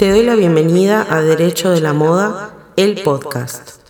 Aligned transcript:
Te 0.00 0.08
doy 0.08 0.22
la 0.22 0.34
bienvenida 0.34 1.06
a 1.10 1.20
Derecho 1.20 1.70
de 1.70 1.82
la 1.82 1.92
Moda, 1.92 2.54
el 2.76 3.02
podcast. 3.02 3.80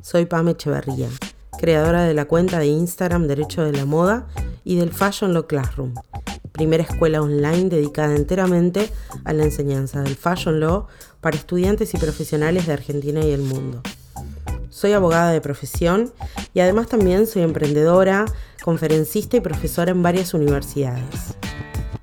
Soy 0.00 0.24
Pam 0.24 0.48
Echeverría, 0.48 1.10
creadora 1.58 2.04
de 2.04 2.14
la 2.14 2.24
cuenta 2.24 2.58
de 2.58 2.68
Instagram 2.68 3.26
Derecho 3.26 3.62
de 3.62 3.72
la 3.72 3.84
Moda 3.84 4.28
y 4.64 4.76
del 4.76 4.94
Fashion 4.94 5.34
Law 5.34 5.46
Classroom, 5.46 5.92
primera 6.52 6.84
escuela 6.84 7.20
online 7.20 7.68
dedicada 7.68 8.16
enteramente 8.16 8.90
a 9.26 9.34
la 9.34 9.44
enseñanza 9.44 10.00
del 10.00 10.16
Fashion 10.16 10.58
Law 10.58 10.86
para 11.20 11.36
estudiantes 11.36 11.92
y 11.92 11.98
profesionales 11.98 12.66
de 12.66 12.72
Argentina 12.72 13.22
y 13.22 13.32
el 13.32 13.42
mundo. 13.42 13.82
Soy 14.70 14.94
abogada 14.94 15.32
de 15.32 15.42
profesión 15.42 16.14
y 16.54 16.60
además 16.60 16.88
también 16.88 17.26
soy 17.26 17.42
emprendedora, 17.42 18.24
conferencista 18.62 19.36
y 19.36 19.40
profesora 19.40 19.90
en 19.90 20.02
varias 20.02 20.32
universidades. 20.32 21.36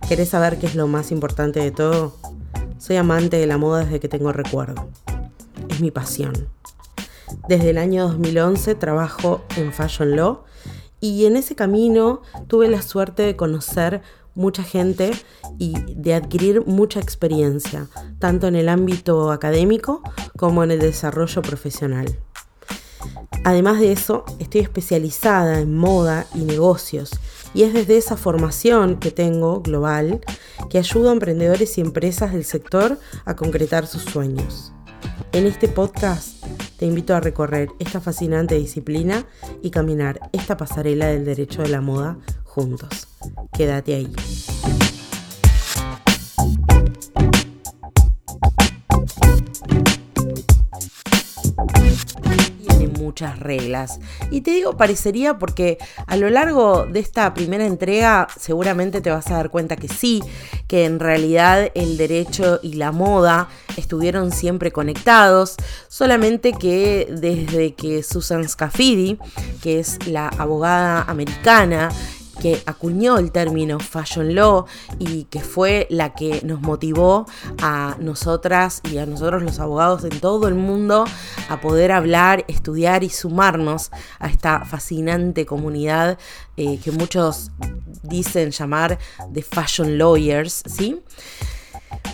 ¿Querés 0.07 0.29
saber 0.29 0.59
qué 0.59 0.67
es 0.67 0.75
lo 0.75 0.85
más 0.85 1.11
importante 1.11 1.59
de 1.59 1.71
todo? 1.71 2.22
Soy 2.85 2.97
amante 2.97 3.37
de 3.37 3.47
la 3.47 3.57
moda 3.57 3.85
desde 3.85 4.01
que 4.01 4.09
tengo 4.09 4.33
recuerdo. 4.33 4.89
Es 5.69 5.79
mi 5.79 5.89
pasión. 5.89 6.49
Desde 7.47 7.69
el 7.69 7.77
año 7.77 8.09
2011 8.09 8.75
trabajo 8.75 9.41
en 9.55 9.71
Fashion 9.71 10.17
Law 10.17 10.43
y 10.99 11.25
en 11.25 11.37
ese 11.37 11.55
camino 11.55 12.23
tuve 12.47 12.67
la 12.67 12.81
suerte 12.81 13.23
de 13.23 13.37
conocer 13.37 14.01
mucha 14.35 14.63
gente 14.63 15.11
y 15.57 15.93
de 15.95 16.13
adquirir 16.13 16.65
mucha 16.65 16.99
experiencia, 16.99 17.87
tanto 18.19 18.47
en 18.47 18.57
el 18.57 18.67
ámbito 18.67 19.31
académico 19.31 20.01
como 20.35 20.61
en 20.61 20.71
el 20.71 20.79
desarrollo 20.79 21.41
profesional. 21.41 22.19
Además 23.43 23.79
de 23.79 23.91
eso, 23.91 24.25
estoy 24.39 24.61
especializada 24.61 25.59
en 25.59 25.75
moda 25.75 26.27
y 26.33 26.39
negocios 26.39 27.11
y 27.53 27.63
es 27.63 27.73
desde 27.73 27.97
esa 27.97 28.17
formación 28.17 28.97
que 28.99 29.11
tengo 29.11 29.61
global 29.61 30.21
que 30.69 30.77
ayudo 30.77 31.09
a 31.09 31.13
emprendedores 31.13 31.77
y 31.77 31.81
empresas 31.81 32.33
del 32.33 32.45
sector 32.45 32.99
a 33.25 33.35
concretar 33.35 33.85
sus 33.85 34.03
sueños. 34.03 34.71
En 35.31 35.45
este 35.45 35.67
podcast 35.67 36.43
te 36.77 36.85
invito 36.85 37.15
a 37.15 37.19
recorrer 37.19 37.69
esta 37.79 38.01
fascinante 38.01 38.55
disciplina 38.55 39.25
y 39.61 39.71
caminar 39.71 40.19
esta 40.31 40.57
pasarela 40.57 41.07
del 41.07 41.25
derecho 41.25 41.61
de 41.61 41.69
la 41.69 41.81
moda 41.81 42.17
juntos. 42.43 43.07
Quédate 43.51 43.95
ahí. 43.95 44.13
Muchas 53.03 53.39
reglas. 53.39 53.99
Y 54.31 54.41
te 54.41 54.51
digo 54.51 54.77
parecería 54.77 55.37
porque 55.37 55.77
a 56.07 56.15
lo 56.17 56.29
largo 56.29 56.85
de 56.85 56.99
esta 56.99 57.33
primera 57.33 57.65
entrega 57.65 58.27
seguramente 58.39 59.01
te 59.01 59.09
vas 59.09 59.27
a 59.27 59.35
dar 59.35 59.49
cuenta 59.49 59.75
que 59.75 59.87
sí, 59.87 60.23
que 60.67 60.85
en 60.85 60.99
realidad 60.99 61.69
el 61.75 61.97
derecho 61.97 62.59
y 62.63 62.73
la 62.73 62.91
moda 62.91 63.49
estuvieron 63.77 64.31
siempre 64.31 64.71
conectados, 64.71 65.55
solamente 65.87 66.53
que 66.53 67.07
desde 67.09 67.73
que 67.75 68.03
Susan 68.03 68.47
Scafidi, 68.47 69.17
que 69.61 69.79
es 69.79 70.07
la 70.07 70.27
abogada 70.29 71.01
americana, 71.03 71.89
que 72.41 72.61
acuñó 72.65 73.17
el 73.17 73.31
término 73.31 73.79
fashion 73.79 74.35
law 74.35 74.65
y 74.99 75.25
que 75.25 75.39
fue 75.39 75.87
la 75.89 76.13
que 76.13 76.41
nos 76.43 76.61
motivó 76.61 77.25
a 77.61 77.95
nosotras 77.99 78.81
y 78.89 78.97
a 78.97 79.05
nosotros 79.05 79.43
los 79.43 79.59
abogados 79.59 80.03
en 80.03 80.19
todo 80.19 80.47
el 80.47 80.55
mundo 80.55 81.05
a 81.49 81.61
poder 81.61 81.91
hablar, 81.91 82.45
estudiar 82.47 83.03
y 83.03 83.09
sumarnos 83.09 83.91
a 84.19 84.27
esta 84.27 84.65
fascinante 84.65 85.45
comunidad 85.45 86.17
eh, 86.57 86.79
que 86.83 86.91
muchos 86.91 87.51
dicen 88.03 88.51
llamar 88.51 88.99
de 89.29 89.41
fashion 89.41 89.97
lawyers, 89.97 90.63
¿sí? 90.65 91.01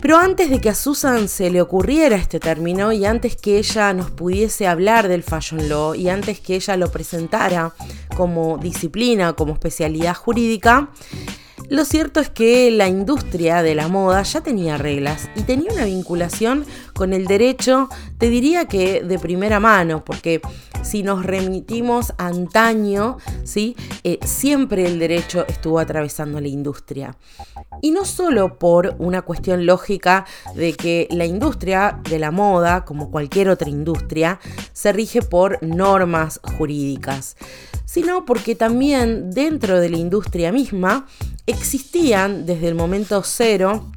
Pero 0.02 0.18
antes 0.18 0.50
de 0.50 0.62
que 0.62 0.70
a 0.70 0.76
Susan 0.76 1.28
se 1.28 1.50
le 1.50 1.62
ocurriera 1.62 2.16
este 2.16 2.40
término 2.40 2.91
y 2.91 3.06
antes 3.06 3.36
que 3.36 3.58
ella 3.58 3.94
nos 3.94 4.12
pudiese 4.12 4.66
hablar 4.68 5.08
del 5.08 5.24
Fashion 5.24 5.68
Law 5.68 5.96
y 5.96 6.09
antes 6.09 6.40
que 6.40 6.56
ella 6.56 6.78
lo 6.78 6.91
presentara 6.91 7.74
como 8.16 8.58
disciplina, 8.58 9.34
como 9.34 9.53
especialidad 9.53 10.16
jurídica, 10.16 10.90
lo 11.69 11.86
cierto 11.86 12.19
es 12.19 12.30
que 12.30 12.72
la 12.72 12.88
industria 12.88 13.62
de 13.62 13.75
la 13.75 13.88
moda 13.88 14.24
ya 14.24 14.41
tenía 14.41 14.78
reglas 14.78 15.30
y 15.36 15.44
tenía 15.44 15.72
una 15.72 15.86
vinculación 15.86 16.66
con 17.00 17.14
el 17.14 17.28
derecho, 17.28 17.88
te 18.18 18.30
diría 18.30 18.66
que 18.66 19.02
de 19.02 19.18
primera 19.20 19.62
mano, 19.62 20.04
porque 20.04 20.42
si 20.82 21.02
nos 21.02 21.26
remitimos 21.26 22.12
antaño, 22.18 23.16
¿sí? 23.46 23.78
Eh, 24.04 24.20
siempre 24.26 24.86
el 24.86 25.00
derecho 25.00 25.46
estuvo 25.48 25.80
atravesando 25.80 26.42
la 26.42 26.50
industria. 26.50 27.16
Y 27.82 27.92
no 27.92 28.04
solo 28.04 28.60
por 28.60 28.96
una 29.00 29.22
cuestión 29.22 29.66
lógica 29.66 30.26
de 30.56 30.74
que 30.74 31.08
la 31.10 31.24
industria 31.24 32.02
de 32.10 32.20
la 32.20 32.32
moda, 32.32 32.84
como 32.84 33.12
cualquier 33.12 33.48
otra 33.48 33.70
industria, 33.70 34.42
se 34.74 34.92
rige 34.92 35.22
por 35.22 35.64
normas 35.64 36.42
jurídicas, 36.58 37.38
sino 37.86 38.26
porque 38.26 38.56
también 38.56 39.31
dentro 39.31 39.80
de 39.80 39.88
la 39.88 39.98
industria 39.98 40.52
misma 40.52 41.08
existían 41.46 42.46
desde 42.46 42.68
el 42.68 42.76
momento 42.76 43.24
cero 43.24 43.90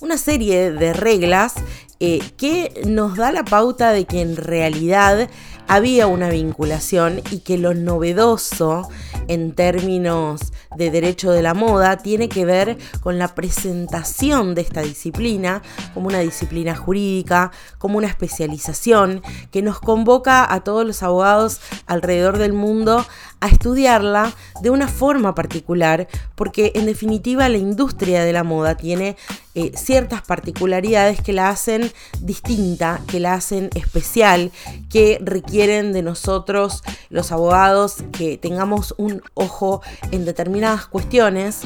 una 0.00 0.18
serie 0.18 0.70
de 0.72 0.92
reglas 0.92 1.54
eh, 2.00 2.20
que 2.36 2.82
nos 2.86 3.16
da 3.16 3.32
la 3.32 3.44
pauta 3.44 3.92
de 3.92 4.04
que 4.04 4.20
en 4.20 4.36
realidad 4.36 5.28
había 5.66 6.06
una 6.06 6.30
vinculación 6.30 7.20
y 7.30 7.40
que 7.40 7.58
lo 7.58 7.74
novedoso 7.74 8.88
en 9.26 9.52
términos 9.52 10.52
de 10.76 10.90
derecho 10.90 11.30
de 11.30 11.42
la 11.42 11.54
moda 11.54 11.98
tiene 11.98 12.28
que 12.28 12.44
ver 12.44 12.78
con 13.00 13.18
la 13.18 13.34
presentación 13.34 14.54
de 14.54 14.62
esta 14.62 14.80
disciplina 14.80 15.62
como 15.92 16.08
una 16.08 16.20
disciplina 16.20 16.74
jurídica, 16.74 17.50
como 17.78 17.98
una 17.98 18.06
especialización 18.06 19.22
que 19.50 19.60
nos 19.60 19.80
convoca 19.80 20.50
a 20.50 20.62
todos 20.64 20.86
los 20.86 21.02
abogados 21.02 21.60
alrededor 21.86 22.38
del 22.38 22.52
mundo 22.52 23.04
a 23.40 23.48
estudiarla 23.48 24.32
de 24.62 24.70
una 24.70 24.88
forma 24.88 25.34
particular, 25.34 26.08
porque 26.34 26.72
en 26.74 26.86
definitiva 26.86 27.48
la 27.48 27.58
industria 27.58 28.24
de 28.24 28.32
la 28.32 28.42
moda 28.42 28.76
tiene 28.76 29.16
eh, 29.54 29.72
ciertas 29.76 30.22
particularidades 30.22 31.20
que 31.20 31.32
la 31.32 31.48
hacen 31.48 31.92
distinta, 32.20 33.00
que 33.06 33.20
la 33.20 33.34
hacen 33.34 33.70
especial, 33.74 34.52
que 34.90 35.18
requieren 35.22 35.92
de 35.92 36.02
nosotros, 36.02 36.82
los 37.10 37.32
abogados, 37.32 37.96
que 38.12 38.36
tengamos 38.38 38.94
un 38.98 39.22
ojo 39.34 39.82
en 40.10 40.24
determinadas 40.24 40.86
cuestiones, 40.86 41.60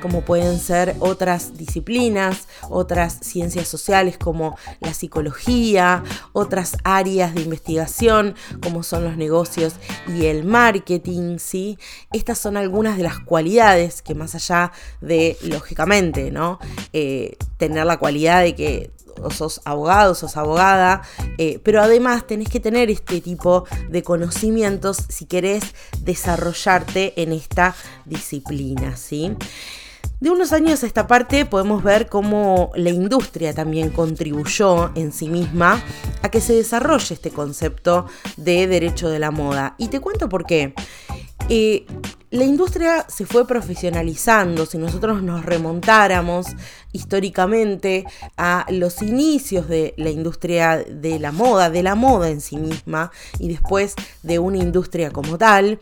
como 0.00 0.20
pueden 0.20 0.58
ser 0.58 0.96
otras 1.00 1.56
disciplinas, 1.56 2.46
otras 2.68 3.18
ciencias 3.22 3.68
sociales 3.68 4.18
como 4.18 4.58
la 4.80 4.92
psicología, 4.92 6.04
otras 6.32 6.76
áreas 6.84 7.34
de 7.34 7.42
investigación 7.42 8.34
como 8.62 8.82
son 8.82 9.04
los 9.04 9.16
negocios 9.16 9.74
y 10.06 10.26
el 10.26 10.44
marketing 10.44 11.38
¿sí? 11.38 11.78
Estas 12.12 12.38
son 12.38 12.56
algunas 12.56 12.96
de 12.96 13.02
las 13.02 13.18
cualidades 13.18 14.02
que 14.02 14.14
más 14.14 14.34
allá 14.34 14.72
de, 15.00 15.36
lógicamente, 15.42 16.30
¿no? 16.30 16.58
Eh, 16.92 17.23
tener 17.56 17.86
la 17.86 17.98
cualidad 17.98 18.42
de 18.42 18.54
que 18.54 18.90
sos 19.30 19.60
abogado, 19.64 20.14
sos 20.14 20.36
abogada, 20.36 21.02
eh, 21.38 21.60
pero 21.62 21.80
además 21.80 22.26
tenés 22.26 22.48
que 22.48 22.60
tener 22.60 22.90
este 22.90 23.20
tipo 23.20 23.64
de 23.88 24.02
conocimientos 24.02 24.98
si 25.08 25.26
querés 25.26 25.74
desarrollarte 26.00 27.20
en 27.22 27.32
esta 27.32 27.74
disciplina, 28.04 28.96
¿sí? 28.96 29.36
De 30.20 30.30
unos 30.30 30.52
años 30.52 30.82
a 30.82 30.86
esta 30.86 31.06
parte 31.06 31.44
podemos 31.44 31.82
ver 31.82 32.08
cómo 32.08 32.70
la 32.76 32.90
industria 32.90 33.52
también 33.52 33.90
contribuyó 33.90 34.90
en 34.94 35.12
sí 35.12 35.28
misma 35.28 35.82
a 36.22 36.30
que 36.30 36.40
se 36.40 36.54
desarrolle 36.54 37.14
este 37.14 37.30
concepto 37.30 38.06
de 38.36 38.66
derecho 38.66 39.10
de 39.10 39.18
la 39.18 39.30
moda. 39.30 39.74
Y 39.76 39.88
te 39.88 40.00
cuento 40.00 40.28
por 40.28 40.46
qué. 40.46 40.72
Eh, 41.50 41.84
la 42.34 42.42
industria 42.42 43.06
se 43.08 43.26
fue 43.26 43.46
profesionalizando, 43.46 44.66
si 44.66 44.76
nosotros 44.76 45.22
nos 45.22 45.46
remontáramos 45.46 46.46
históricamente 46.90 48.04
a 48.36 48.66
los 48.70 49.02
inicios 49.02 49.68
de 49.68 49.94
la 49.96 50.10
industria 50.10 50.78
de 50.78 51.20
la 51.20 51.30
moda, 51.30 51.70
de 51.70 51.84
la 51.84 51.94
moda 51.94 52.30
en 52.30 52.40
sí 52.40 52.56
misma, 52.56 53.12
y 53.38 53.46
después 53.46 53.94
de 54.24 54.40
una 54.40 54.58
industria 54.58 55.12
como 55.12 55.38
tal, 55.38 55.78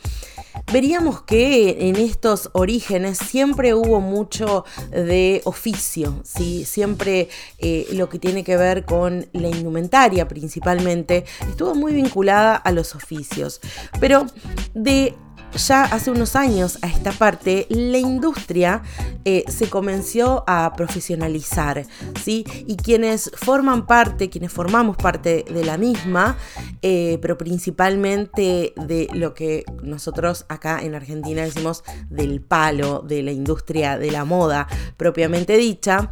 veríamos 0.71 1.23
que 1.23 1.89
en 1.89 1.97
estos 1.97 2.51
orígenes 2.53 3.17
siempre 3.17 3.73
hubo 3.73 4.01
mucho 4.01 4.67
de 4.91 5.41
oficio, 5.45 6.21
¿sí? 6.23 6.67
siempre 6.67 7.31
eh, 7.61 7.89
lo 7.93 8.11
que 8.11 8.19
tiene 8.19 8.45
que 8.45 8.59
ver 8.59 8.85
con 8.85 9.27
la 9.33 9.49
indumentaria 9.49 10.29
principalmente, 10.29 11.25
estuvo 11.49 11.75
muy 11.75 11.95
vinculada 11.95 12.57
a 12.57 12.73
los 12.73 12.95
oficios, 12.95 13.63
pero 13.99 14.27
de 14.75 15.15
ya 15.57 15.85
hace 15.85 16.11
unos 16.11 16.37
años 16.37 16.79
a 16.83 16.89
esta 16.89 17.13
parte, 17.13 17.67
la 17.71 17.99
industria 17.99 18.83
eh, 19.25 19.45
se 19.49 19.69
comenzó 19.69 20.45
a 20.47 20.73
profesionalizar, 20.77 21.87
¿sí? 22.23 22.45
Y 22.67 22.77
quienes 22.77 23.31
forman 23.35 23.87
parte, 23.87 24.31
quienes 24.31 24.53
formamos 24.53 24.97
parte 24.97 25.45
de 25.49 25.65
la 25.65 25.79
misma, 25.79 26.37
eh, 26.83 27.19
pero 27.21 27.39
principalmente 27.39 28.73
de 28.77 29.09
lo 29.13 29.35
que 29.35 29.65
nosotros 29.83 30.45
acá 30.49 30.81
en 30.83 30.95
Argentina 30.95 31.43
decimos 31.43 31.85
del 32.11 32.41
palo, 32.41 33.05
de 33.07 33.23
la 33.23 33.33
industria 33.33 33.99
de 33.99 34.11
la 34.11 34.25
moda 34.25 34.67
propiamente 34.97 35.57
dicha, 35.57 36.11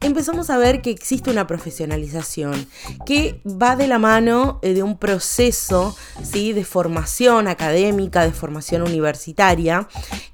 empezamos 0.00 0.50
a 0.50 0.58
ver 0.58 0.82
que 0.82 0.90
existe 0.90 1.30
una 1.30 1.46
profesionalización 1.46 2.66
que 3.06 3.40
va 3.44 3.76
de 3.76 3.88
la 3.88 3.98
mano 3.98 4.60
eh, 4.62 4.74
de 4.74 4.82
un 4.82 4.98
proceso, 4.98 5.96
¿sí? 6.22 6.52
De 6.52 6.64
formación 6.64 7.48
académica, 7.48 8.22
de 8.22 8.32
formación 8.32 8.81
universitaria, 8.84 9.88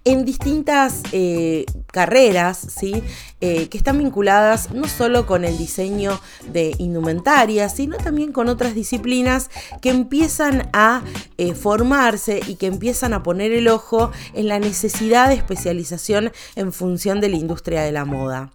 en 0.05 0.25
distintas 0.25 1.03
eh, 1.13 1.65
carreras, 1.87 2.59
¿sí? 2.59 3.03
Eh, 3.41 3.69
que 3.69 3.79
están 3.79 3.99
vinculadas 3.99 4.73
no 4.73 4.89
solo 4.89 5.25
con 5.27 5.45
el 5.45 5.57
diseño 5.57 6.21
de 6.51 6.75
indumentaria, 6.79 7.69
sino 7.69 7.97
también 7.97 8.33
con 8.33 8.49
otras 8.49 8.75
disciplinas 8.75 9.49
que 9.81 9.91
empiezan 9.91 10.69
a 10.73 11.03
eh, 11.37 11.55
formarse 11.55 12.41
y 12.47 12.57
que 12.57 12.67
empiezan 12.67 13.13
a 13.13 13.23
poner 13.23 13.53
el 13.53 13.69
ojo 13.69 14.11
en 14.35 14.49
la 14.49 14.59
necesidad 14.59 15.29
de 15.29 15.35
especialización 15.35 16.33
en 16.57 16.73
función 16.73 17.21
de 17.21 17.29
la 17.29 17.37
industria 17.37 17.83
de 17.83 17.93
la 17.93 18.05
moda. 18.05 18.51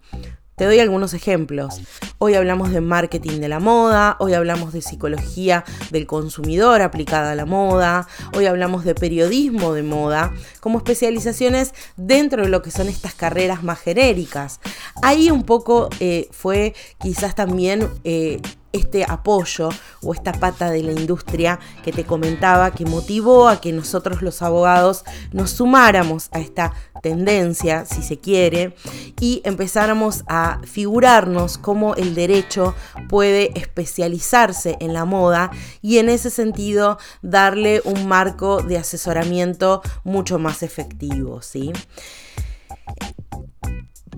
Te 0.56 0.66
doy 0.66 0.78
algunos 0.78 1.14
ejemplos. 1.14 1.80
Hoy 2.18 2.34
hablamos 2.34 2.70
de 2.70 2.80
marketing 2.80 3.40
de 3.40 3.48
la 3.48 3.58
moda, 3.58 4.16
hoy 4.20 4.34
hablamos 4.34 4.72
de 4.72 4.82
psicología 4.82 5.64
del 5.90 6.06
consumidor 6.06 6.80
aplicada 6.80 7.32
a 7.32 7.34
la 7.34 7.44
moda, 7.44 8.06
hoy 8.36 8.46
hablamos 8.46 8.84
de 8.84 8.94
periodismo 8.94 9.74
de 9.74 9.82
moda, 9.82 10.32
como 10.60 10.78
especializaciones 10.78 11.74
dentro 11.96 12.42
de 12.42 12.48
lo 12.50 12.62
que 12.62 12.70
son 12.70 12.88
estas 12.88 13.14
carreras 13.14 13.64
más 13.64 13.80
genéricas. 13.80 14.60
Ahí 15.02 15.28
un 15.28 15.42
poco 15.42 15.90
eh, 15.98 16.28
fue 16.30 16.74
quizás 17.00 17.34
también... 17.34 17.88
Eh, 18.04 18.40
este 18.74 19.04
apoyo 19.08 19.70
o 20.02 20.12
esta 20.12 20.32
pata 20.32 20.70
de 20.70 20.82
la 20.82 20.92
industria 20.92 21.58
que 21.82 21.92
te 21.92 22.04
comentaba 22.04 22.72
que 22.72 22.84
motivó 22.84 23.48
a 23.48 23.60
que 23.60 23.72
nosotros 23.72 24.20
los 24.20 24.42
abogados 24.42 25.04
nos 25.32 25.50
sumáramos 25.50 26.28
a 26.32 26.40
esta 26.40 26.72
tendencia, 27.02 27.84
si 27.84 28.02
se 28.02 28.18
quiere, 28.18 28.74
y 29.20 29.42
empezáramos 29.44 30.24
a 30.26 30.60
figurarnos 30.64 31.58
cómo 31.58 31.94
el 31.94 32.14
derecho 32.14 32.74
puede 33.08 33.58
especializarse 33.58 34.76
en 34.80 34.92
la 34.92 35.04
moda 35.04 35.50
y 35.82 35.98
en 35.98 36.08
ese 36.08 36.30
sentido 36.30 36.98
darle 37.22 37.82
un 37.84 38.08
marco 38.08 38.62
de 38.62 38.78
asesoramiento 38.78 39.82
mucho 40.02 40.38
más 40.38 40.62
efectivo, 40.62 41.42
¿sí? 41.42 41.72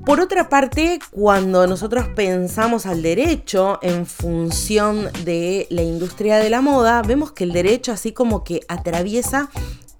Por 0.07 0.21
otra 0.21 0.49
parte, 0.49 1.01
cuando 1.11 1.67
nosotros 1.67 2.07
pensamos 2.15 2.87
al 2.87 3.03
derecho 3.03 3.81
en 3.83 4.07
función 4.07 5.11
de 5.25 5.67
la 5.69 5.83
industria 5.83 6.37
de 6.37 6.49
la 6.49 6.61
moda, 6.61 7.03
vemos 7.03 7.33
que 7.33 7.43
el 7.43 7.53
derecho 7.53 7.91
así 7.91 8.13
como 8.13 8.45
que 8.45 8.61
atraviesa 8.69 9.51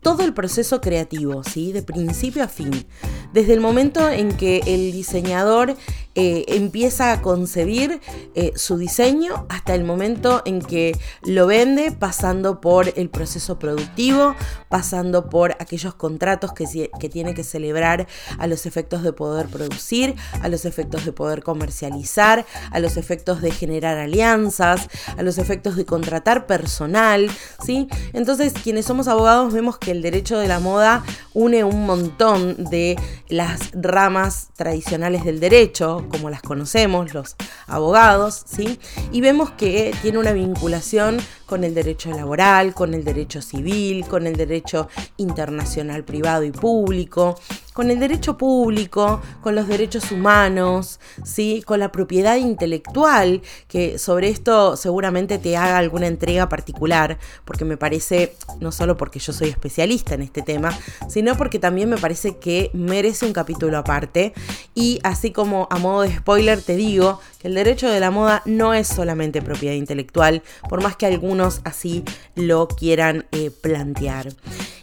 todo 0.03 0.23
el 0.23 0.33
proceso 0.33 0.81
creativo, 0.81 1.43
¿sí? 1.43 1.73
De 1.73 1.83
principio 1.83 2.45
a 2.45 2.47
fin. 2.47 2.87
Desde 3.33 3.53
el 3.53 3.61
momento 3.61 4.09
en 4.09 4.37
que 4.37 4.59
el 4.67 4.93
diseñador 4.93 5.75
eh, 6.19 6.47
empieza 6.49 7.13
a 7.13 7.21
concebir 7.21 8.01
eh, 8.35 8.53
su 8.57 8.79
diseño 8.79 9.47
hasta 9.51 9.75
el 9.75 9.85
momento 9.85 10.41
en 10.47 10.63
que 10.63 10.99
lo 11.23 11.47
vende, 11.47 11.93
pasando 11.93 12.61
por 12.63 12.91
el 12.97 13.11
proceso 13.11 13.59
productivo, 13.59 14.35
pasando 14.71 15.29
por 15.29 15.53
aquellos 15.61 15.95
contratos 15.95 16.55
que, 16.55 16.91
que 16.99 17.09
tiene 17.11 17.35
que 17.35 17.45
celebrar 17.45 18.07
a 18.39 18.47
los 18.47 18.65
efectos 18.65 19.03
de 19.03 19.13
poder 19.13 19.47
producir, 19.49 20.15
a 20.41 20.49
los 20.49 20.65
efectos 20.65 21.05
de 21.05 21.13
poder 21.13 21.43
comercializar, 21.43 22.47
a 22.71 22.81
los 22.81 22.97
efectos 22.97 23.43
de 23.43 23.51
generar 23.51 23.99
alianzas, 23.99 24.89
a 25.19 25.23
los 25.23 25.37
efectos 25.37 25.77
de 25.77 25.85
contratar 25.85 26.47
personal, 26.47 27.31
¿sí? 27.63 27.89
Entonces, 28.15 28.55
quienes 28.55 28.87
somos 28.87 29.07
abogados 29.07 29.53
vemos 29.53 29.77
que 29.77 29.91
el 29.91 30.01
derecho 30.01 30.39
de 30.39 30.49
la 30.49 30.61
moda 30.61 31.05
une 31.35 31.63
un 31.63 31.85
montón 31.85 32.65
de 32.71 32.97
las 33.29 33.71
ramas 33.75 34.49
tradicionales 34.57 35.25
del 35.25 35.41
derecho, 35.41 36.06
como 36.09 36.31
las 36.31 36.43
conocemos, 36.43 37.15
los 37.15 37.37
abogados, 37.67 38.45
¿sí? 38.47 38.79
Y 39.13 39.21
vemos 39.21 39.51
que 39.53 39.95
tiene 40.03 40.19
una 40.19 40.33
vinculación 40.33 41.19
con 41.47 41.65
el 41.65 41.75
derecho 41.75 42.11
laboral, 42.11 42.75
con 42.75 42.95
el 42.95 43.05
derecho 43.05 43.41
civil, 43.41 44.07
con 44.07 44.27
el 44.27 44.37
derecho 44.37 44.89
internacional 45.17 46.05
privado 46.05 46.45
y 46.45 46.51
público, 46.51 47.39
con 47.73 47.91
el 47.91 48.01
derecho 48.01 48.39
público, 48.39 49.21
con 49.43 49.55
los 49.55 49.69
derechos 49.69 50.11
humanos, 50.11 50.99
¿sí? 51.25 51.63
con 51.67 51.79
la 51.79 51.93
propiedad 51.93 52.37
intelectual, 52.37 53.43
que 53.69 53.99
sobre 53.99 54.31
esto 54.31 54.77
seguramente 54.77 55.39
te 55.39 55.59
haga 55.59 55.77
alguna 55.77 56.07
entrega 56.07 56.49
particular, 56.49 57.19
porque 57.45 57.67
me 57.67 57.77
parece, 57.77 58.35
no 58.61 58.73
solo 58.73 58.97
porque 58.97 59.19
yo 59.19 59.35
soy 59.35 59.51
especialista 59.51 60.15
en 60.15 60.23
este 60.23 60.41
tema, 60.41 60.77
sino 61.09 61.37
porque 61.37 61.59
también 61.59 61.91
me 61.91 61.99
parece 61.99 62.39
que 62.39 62.71
merece 62.73 63.27
un 63.27 63.35
capítulo 63.35 63.77
aparte. 63.77 64.33
Y 64.75 64.99
así 65.05 65.31
como 65.31 65.69
a 65.71 65.77
modo 65.79 65.96
de 66.03 66.15
spoiler 66.15 66.61
te 66.61 66.77
digo 66.77 67.21
que 67.39 67.49
el 67.49 67.55
derecho 67.55 67.89
de 67.89 68.01
la 68.01 68.11
moda 68.11 68.43
no 68.45 68.75
es 68.75 68.89
solamente 68.89 69.43
propiedad 69.43 69.75
intelectual, 69.75 70.43
por 70.69 70.83
más 70.83 70.97
que 70.97 71.07
algunos 71.07 71.61
así 71.65 72.05
lo 72.35 72.69
quieran 72.69 73.27
eh, 73.33 73.51
plantear. 73.51 74.29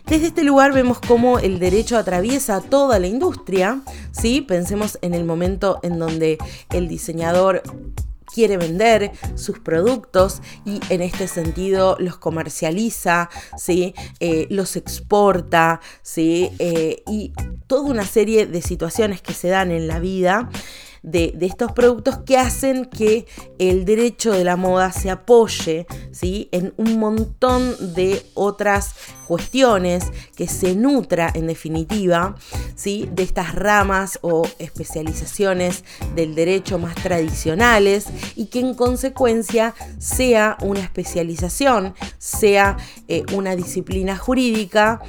Desde 0.06 0.28
este 0.28 0.44
lugar 0.44 0.74
vemos 0.74 1.00
cómo 1.00 1.40
el 1.40 1.60
derecho 1.60 1.98
atraviesa 1.98 2.62
toda 2.62 3.00
la 3.00 3.08
industria, 3.08 3.82
¿sí? 4.12 4.42
Pensemos 4.42 5.00
en 5.02 5.14
el 5.14 5.24
momento 5.24 5.80
en 5.82 5.98
donde 5.98 6.38
el 6.72 6.88
diseñador 6.88 7.64
quiere 8.34 8.58
vender 8.58 9.12
sus 9.36 9.60
productos 9.60 10.42
y 10.66 10.80
en 10.90 11.02
este 11.02 11.28
sentido 11.28 11.96
los 12.00 12.18
comercializa, 12.18 13.30
¿sí? 13.58 13.94
Eh, 14.20 14.48
los 14.50 14.76
exporta 14.76 15.80
¿sí? 16.02 16.50
Eh, 16.60 17.04
y 17.08 17.32
toda 17.68 17.90
una 17.90 18.06
serie 18.06 18.46
de 18.46 18.62
situaciones 18.62 19.22
que 19.22 19.34
se 19.34 19.50
dan 19.50 19.72
en 19.72 19.88
la 19.88 20.00
vida 20.00 20.50
de, 21.04 21.38
estos 21.42 21.74
productos 21.74 22.20
que 22.20 22.38
hacen 22.38 22.86
que 22.86 23.28
el 23.60 23.86
derecho 23.86 24.32
de 24.32 24.44
la 24.44 24.56
moda 24.56 24.92
se 24.92 25.10
apoye 25.10 25.86
¿sí? 26.12 26.48
en 26.52 26.74
un 26.78 26.98
montón 26.98 27.94
de 27.94 28.26
otras 28.34 28.96
cuestiones, 29.28 30.06
que 30.36 30.48
se 30.48 30.76
nutra 30.76 31.32
en 31.34 31.48
definitiva 31.48 32.36
¿sí? 32.76 33.10
de 33.12 33.24
estas 33.24 33.54
ramas 33.54 34.18
o 34.22 34.48
especializaciones 34.60 35.84
del 36.16 36.36
derecho 36.36 36.80
más 36.80 36.96
tradicionales 36.96 38.06
y 38.36 38.46
que 38.46 38.60
en 38.60 38.74
consecuencia 38.74 39.76
sea 40.00 40.58
una 40.62 40.80
especialización, 40.80 41.94
sea 42.18 42.78
eh, 43.08 43.24
una 43.34 43.56
disciplina 43.56 44.18
jurídica 44.18 45.02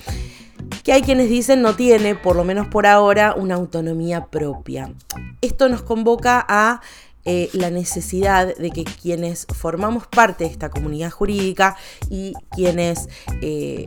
que 0.85 0.93
hay 0.93 1.03
quienes 1.03 1.31
dicen 1.31 1.63
no 1.63 1.75
tiene, 1.75 2.15
por 2.15 2.37
lo 2.37 2.45
menos 2.45 2.69
por 2.69 2.87
ahora, 2.87 3.35
una 3.35 3.55
autonomía 3.55 4.27
propia. 4.27 4.93
Esto 5.41 5.69
nos 5.69 5.83
convoca 5.83 6.45
a 6.47 6.83
eh, 7.25 7.49
la 7.55 7.71
necesidad 7.71 8.55
de 8.55 8.71
que 8.71 8.85
quienes 8.85 9.47
formamos 9.47 10.07
parte 10.07 10.45
de 10.45 10.51
esta 10.51 10.69
comunidad 10.69 11.11
jurídica 11.11 11.75
y 12.11 12.35
quienes 12.51 13.09
eh, 13.41 13.87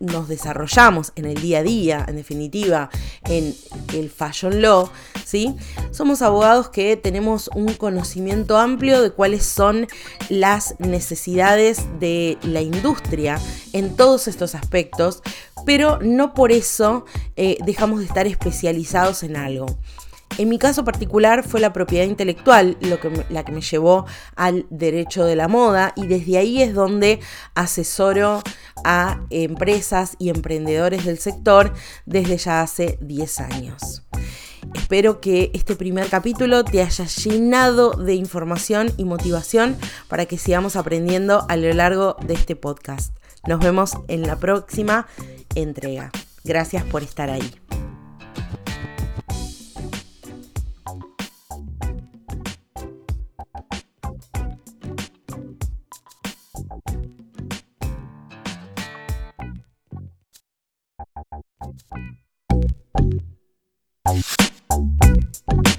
nos, 0.00 0.28
desarrollamos 0.28 1.12
en 1.14 1.26
el 1.26 1.40
día 1.40 1.58
a 1.58 1.62
día, 1.62 2.06
en 2.08 2.16
definitiva, 2.16 2.88
en 3.24 3.54
el 3.92 4.08
fashion 4.08 4.62
law, 4.62 4.90
¿sí? 5.26 5.56
Somos 5.90 6.22
abogados 6.22 6.68
que 6.68 6.96
tenemos 6.96 7.50
un 7.54 7.74
conocimiento 7.74 8.56
amplio 8.58 9.02
de 9.02 9.10
cuáles 9.10 9.44
son 9.44 9.88
las 10.28 10.76
necesidades 10.78 11.84
de 11.98 12.38
la 12.42 12.60
industria 12.60 13.40
en 13.72 13.96
todos 13.96 14.28
estos 14.28 14.54
aspectos, 14.54 15.22
pero 15.66 15.98
no 16.00 16.32
por 16.32 16.52
eso 16.52 17.06
eh, 17.34 17.58
dejamos 17.66 17.98
de 17.98 18.06
estar 18.06 18.28
especializados 18.28 19.24
en 19.24 19.36
algo. 19.36 19.66
En 20.38 20.48
mi 20.48 20.58
caso 20.58 20.84
particular 20.84 21.42
fue 21.48 21.60
la 21.60 21.72
propiedad 21.72 22.04
intelectual 22.04 22.76
lo 22.80 23.00
que 23.00 23.10
la 23.30 23.44
que 23.44 23.52
me 23.52 23.62
llevó 23.62 24.06
al 24.34 24.66
derecho 24.70 25.24
de 25.24 25.34
la 25.34 25.48
moda 25.48 25.92
y 25.96 26.06
desde 26.06 26.38
ahí 26.38 26.62
es 26.62 26.74
donde 26.74 27.20
asesoro 27.54 28.42
a 28.84 29.20
empresas 29.30 30.14
y 30.18 30.28
emprendedores 30.28 31.04
del 31.04 31.18
sector 31.18 31.72
desde 32.04 32.36
ya 32.36 32.60
hace 32.60 32.98
10 33.00 33.40
años. 33.40 34.02
Espero 34.74 35.20
que 35.20 35.50
este 35.54 35.74
primer 35.76 36.08
capítulo 36.08 36.64
te 36.64 36.82
haya 36.82 37.04
llenado 37.06 37.92
de 37.92 38.14
información 38.14 38.92
y 38.96 39.04
motivación 39.04 39.76
para 40.08 40.26
que 40.26 40.38
sigamos 40.38 40.76
aprendiendo 40.76 41.44
a 41.48 41.56
lo 41.56 41.72
largo 41.72 42.16
de 42.24 42.34
este 42.34 42.56
podcast. 42.56 43.16
Nos 43.46 43.60
vemos 43.60 43.92
en 44.08 44.22
la 44.22 44.36
próxima 44.36 45.06
entrega. 45.54 46.10
Gracias 46.44 46.84
por 46.84 47.02
estar 47.02 47.30
ahí. 47.30 47.50
Bye. 65.44 65.75